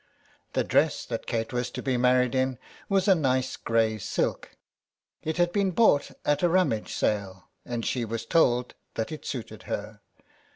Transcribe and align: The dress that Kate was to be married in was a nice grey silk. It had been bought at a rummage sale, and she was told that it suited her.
The 0.53 0.63
dress 0.63 1.05
that 1.05 1.27
Kate 1.27 1.53
was 1.53 1.69
to 1.69 1.83
be 1.83 1.95
married 1.95 2.33
in 2.33 2.57
was 2.89 3.07
a 3.07 3.13
nice 3.13 3.55
grey 3.55 3.99
silk. 3.99 4.49
It 5.21 5.37
had 5.37 5.51
been 5.51 5.69
bought 5.69 6.09
at 6.25 6.41
a 6.41 6.49
rummage 6.49 6.91
sale, 6.91 7.49
and 7.67 7.85
she 7.85 8.03
was 8.03 8.25
told 8.25 8.73
that 8.95 9.11
it 9.11 9.27
suited 9.27 9.61
her. 9.69 10.01